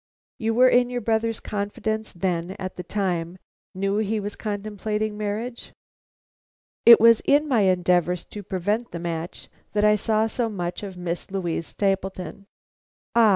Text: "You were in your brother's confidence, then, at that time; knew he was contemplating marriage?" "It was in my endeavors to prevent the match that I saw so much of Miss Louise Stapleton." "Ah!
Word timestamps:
"You 0.39 0.55
were 0.55 0.67
in 0.67 0.89
your 0.89 0.99
brother's 0.99 1.39
confidence, 1.39 2.11
then, 2.11 2.55
at 2.57 2.75
that 2.75 2.89
time; 2.89 3.37
knew 3.75 3.97
he 3.97 4.19
was 4.19 4.35
contemplating 4.35 5.15
marriage?" 5.15 5.73
"It 6.87 6.99
was 6.99 7.19
in 7.25 7.47
my 7.47 7.61
endeavors 7.69 8.25
to 8.25 8.41
prevent 8.41 8.89
the 8.89 8.99
match 8.99 9.47
that 9.73 9.85
I 9.85 9.93
saw 9.95 10.25
so 10.25 10.49
much 10.49 10.81
of 10.81 10.97
Miss 10.97 11.29
Louise 11.29 11.67
Stapleton." 11.67 12.45
"Ah! 13.13 13.29